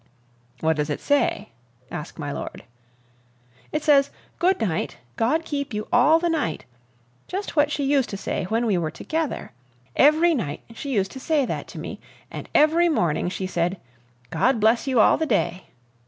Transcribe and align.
"What 0.61 0.77
does 0.77 0.89
it 0.89 0.99
say?" 0.99 1.49
asked 1.91 2.17
my 2.17 2.31
lord. 2.31 2.63
"It 3.71 3.83
says, 3.83 4.09
'Good 4.39 4.59
night, 4.59 4.97
God 5.15 5.45
keep 5.45 5.75
you 5.75 5.87
all 5.93 6.17
the 6.17 6.27
night!' 6.27 6.65
just 7.27 7.55
what 7.55 7.69
she 7.69 7.83
used 7.83 8.09
to 8.09 8.17
say 8.17 8.45
when 8.45 8.65
we 8.65 8.79
were 8.79 8.89
together. 8.89 9.51
Every 9.95 10.33
night 10.33 10.61
she 10.73 10.89
used 10.95 11.11
to 11.11 11.19
say 11.19 11.45
that 11.45 11.67
to 11.67 11.77
me, 11.79 11.99
and 12.31 12.49
every 12.55 12.89
morning 12.89 13.29
she 13.29 13.45
said, 13.45 13.79
'God 14.31 14.59
bless 14.59 14.87
you 14.87 14.99
all 14.99 15.17
the 15.17 15.27
day!' 15.27 15.65